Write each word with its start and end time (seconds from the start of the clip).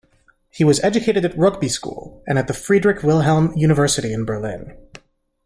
He 0.49 0.63
was 0.63 0.79
educated 0.83 1.25
at 1.25 1.37
Rugby 1.37 1.69
School 1.69 2.23
and 2.27 2.39
at 2.39 2.47
the 2.47 2.55
Friedrich 2.55 3.03
Wilhelm 3.03 3.55
University 3.55 4.11
in 4.13 4.25
Berlin. 4.25 4.75